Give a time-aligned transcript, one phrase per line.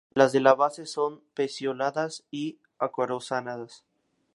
[0.15, 3.83] Las de la base son pecioladas y acorazonadas.